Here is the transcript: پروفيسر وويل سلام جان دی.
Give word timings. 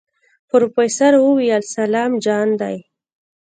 پروفيسر 0.49 1.13
وويل 1.25 1.61
سلام 1.75 2.11
جان 2.25 2.47
دی. 2.61 2.77